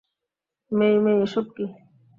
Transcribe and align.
মেই-মেই, 0.71 1.17
এসব 1.25 1.45
কী? 1.55 1.65